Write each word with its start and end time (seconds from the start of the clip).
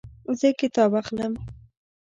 زه 0.39 0.47
کتاب 0.59 0.91
اخلم 1.01 1.33